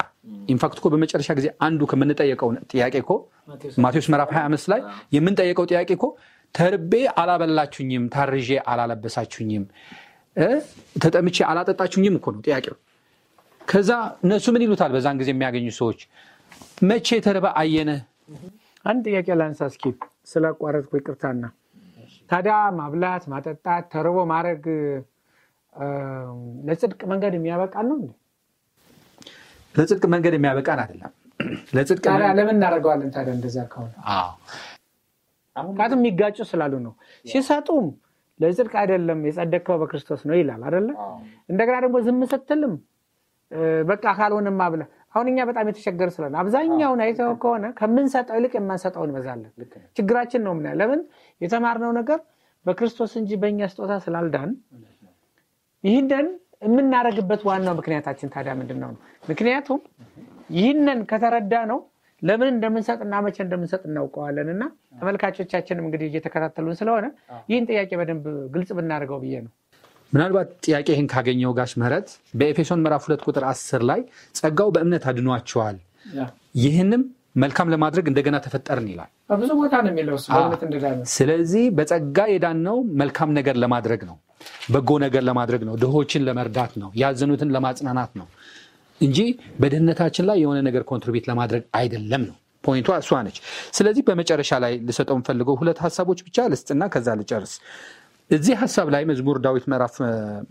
[0.52, 3.12] ኢንፋክት እኮ በመጨረሻ ጊዜ አንዱ ከምንጠየቀው ጥያቄ እኮ
[3.84, 4.80] ማቴዎስ ምዕራፍ 25 ላይ
[5.16, 6.06] የምንጠየቀው ጥያቄ እኮ
[6.54, 9.64] ተርቤ አላበላችሁኝም፣ ታርዤ አላለበሳችሁኝም፣
[11.02, 12.76] ተጠምቼ አላጠጣችሁኝም እኮ ነው ጥያቄው።
[13.68, 13.90] ከዛ
[14.24, 14.90] እነሱ ምን ይሉታል?
[14.94, 16.00] በዛን ጊዜ የሚያገኙ ሰዎች
[16.82, 18.00] መቼ ተርበ አየነህ?
[18.84, 19.84] አንድ ጥያቄ ላንሳ እስኪ
[20.30, 21.44] ስላቋረጥኩ ይቅርታና፣
[22.30, 24.64] ታዲያ ማብላት ማጠጣት ተርቦ ማድረግ
[26.68, 28.08] ለጽድቅ መንገድ የሚያበቃን ነው እንዴ?
[29.74, 31.12] ለጽድቅ መንገድ የሚያበቃን አይደለም።
[31.76, 32.04] ለጽድቅ
[32.38, 33.92] ለምን እናደርገዋለን ታዲያ እንደዛ ከሆነ?
[35.56, 36.92] ምክንያቱም የሚጋጩ ስላሉ ነው።
[37.24, 37.86] ሲሰጡም
[38.40, 40.88] ለጽድቅ አይደለም የጸደቅከው በክርስቶስ ነው ይላል አይደለ?
[41.48, 42.74] እንደገና ደግሞ ዝም ስትልም
[43.88, 49.50] በቃ ካልሆነማ ብለህ አሁን እኛ በጣም የተቸገር ስለሆነ አብዛኛውን አይተው ከሆነ ከምንሰጠው ይልቅ የማንሰጠው እንበዛለን።
[49.96, 51.00] ችግራችን ነው ምናምን ለምን
[51.40, 52.20] የተማርነው ነገር
[52.66, 54.50] በክርስቶስ እንጂ በእኛ ስጦታ ስላልዳን
[55.84, 56.26] ይህንን
[56.62, 58.90] የምናደርግበት ዋናው ምክንያታችን ታዲያ ምንድን ነው?
[59.30, 59.80] ምክንያቱም
[60.56, 61.78] ይህንን ከተረዳ ነው
[62.22, 64.62] ለምን እንደምንሰጥ እና መቼ እንደምንሰጥ እናውቀዋለን። እና
[65.00, 67.06] ተመልካቾቻችንም እንግዲህ እየተከታተሉን ስለሆነ
[67.50, 69.52] ይህን ጥያቄ በደንብ ግልጽ ብናደርገው ብዬ ነው።
[70.12, 74.00] ምናልባት ጥያቄ ይህን ካገኘው ጋሽ ምህረት በኤፌሶን ምዕራፍ ሁለት ቁጥር አስር ላይ
[74.34, 75.76] ጸጋው በእምነት አድኗቸዋል
[76.62, 77.02] ይህንም
[77.34, 80.16] መልካም ለማድረግ እንደገና ተፈጠርን ይላል። ብዙ ቦታ ነው የሚለው
[81.12, 84.16] ስለዚህ በጸጋ የዳነው መልካም ነገር ለማድረግ ነው፣
[84.72, 88.28] በጎ ነገር ለማድረግ ነው፣ ድሆችን ለመርዳት ነው፣ ያዘኑትን ለማጽናናት ነው
[89.00, 89.18] እንጂ
[89.60, 93.36] በድህነታችን ላይ የሆነ ነገር ኮንትሪቢዩት ለማድረግ አይደለም ነው ፖይንቷ እሷ ነች።
[93.76, 97.54] ስለዚህ በመጨረሻ ላይ ልሰጠው የምፈልገው ሁለት ሀሳቦች ብቻ ልስጥና ከዛ ልጨርስ።
[98.32, 99.94] እዚህ ሀሳብ ላይ መዝሙር ዳዊት ምዕራፍ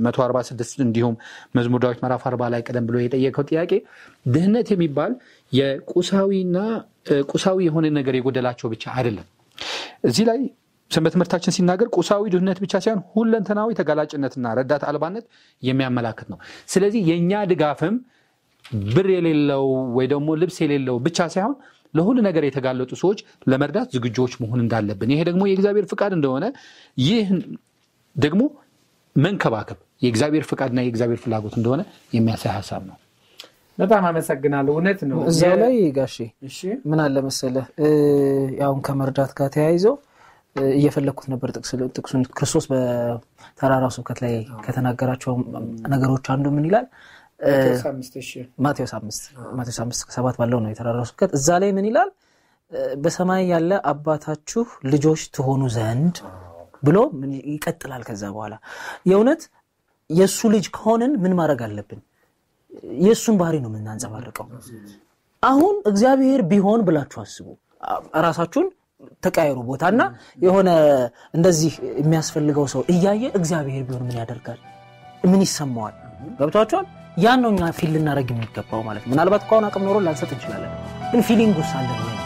[0.06, 1.16] 146 እንዲሁም
[1.58, 3.72] መዝሙር ዳዊት ምዕራፍ 40 ላይ ቀደም ብሎ የጠየቀው ጥያቄ
[4.28, 5.14] ድህነት የሚባል
[5.52, 6.58] የቁሳዊና
[7.32, 9.28] ቁሳዊ የሆነ ነገር የጎደላቸው ብቻ አይደለም።
[10.10, 10.40] እዚህ ላይ
[10.92, 15.26] ሰንበት ትምህርታችን ሲናገር ቁሳዊ ድህነት ብቻ ሳይሆን ሁለንተናዊ ተጋላጭነትና ረዳት አልባነት
[15.64, 16.40] የሚያመላክት ነው።
[16.74, 17.96] ስለዚህ የእኛ ድጋፍም
[18.90, 19.66] ብር የሌለው
[19.98, 21.56] ወይ ደግሞ ልብስ የሌለው ብቻ ሳይሆን
[21.94, 23.20] ለሁሉ ነገር የተጋለጡ ሰዎች
[23.52, 26.46] ለመርዳት ዝግጆች መሆን እንዳለብን፣ ይሄ ደግሞ የእግዚአብሔር ፍቃድ እንደሆነ
[27.02, 27.26] ይህ
[28.16, 28.42] ደግሞ
[29.16, 31.82] መንከባከብ የእግዚአብሔር ፍቃድና የእግዚአብሔር ፍላጎት እንደሆነ
[32.14, 32.98] የሚያሳይ ሀሳብ ነው።
[33.78, 36.16] በጣም አመሰግናለሁ። እውነት ነው። እዚያው ላይ ጋሼ
[36.86, 37.66] ምን አለ መሰለህ
[38.60, 39.96] ያሁን ከመርዳት ጋር ተያይዘው
[40.76, 41.50] እየፈለግኩት ነበር
[41.96, 44.34] ጥቅሱን ክርስቶስ በተራራው ስብከት ላይ
[44.66, 45.34] ከተናገራቸው
[45.94, 46.88] ነገሮች አንዱ ምን ይላል?
[48.66, 52.10] ማቴዎስ አምስት ማቴዎስ አምስት ከሰባት ባለው ነው የተራራው ስብከት። እዛ ላይ ምን ይላል?
[52.98, 56.18] በሰማይ ያለ አባታችሁ ልጆች ትሆኑ ዘንድ
[56.84, 56.98] ብሎ
[57.52, 58.54] ይቀጥላል። ከዛ በኋላ
[59.06, 59.42] የእውነት
[60.10, 62.00] የእሱ ልጅ ከሆንን ምን ማድረግ አለብን?
[63.06, 64.48] የእሱን ባህሪ ነው የምናንጸባርቀው።
[65.44, 67.48] አሁን እግዚአብሔር ቢሆን ብላችሁ አስቡ።
[68.26, 68.68] ራሳችሁን
[69.24, 70.02] ተቀያየሩ ቦታና
[70.38, 70.70] የሆነ
[71.34, 74.60] እንደዚህ የሚያስፈልገው ሰው እያየ እግዚአብሔር ቢሆን ምን ያደርጋል?
[75.24, 75.96] ምን ይሰማዋል?
[76.40, 80.74] ገብቷቸዋል። ያን ነው እኛ feel ልናደርግ የሚገባው ማለት ነው። ምናልባት ከሆነ አቅም ኖሮ ላንሰጥ እንችላለን፣
[81.12, 82.21] ግን feeling ውስጥ አለን?